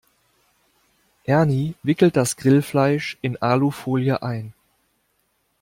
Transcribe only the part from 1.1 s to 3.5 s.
Ernie wickelt das Grillfleisch in